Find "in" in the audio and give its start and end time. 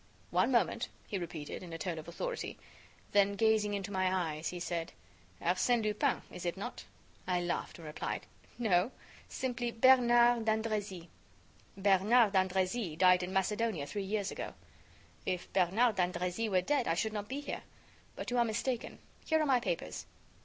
1.61-1.71, 13.21-13.31